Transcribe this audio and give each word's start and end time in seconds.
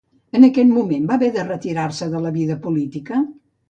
En 0.37 0.47
aquell 0.47 0.71
moment 0.77 1.05
va 1.13 1.19
haver 1.19 1.31
de 1.37 1.45
retirar-se 1.53 2.11
de 2.17 2.27
la 2.27 2.37
vida 2.43 2.63
política? 2.69 3.27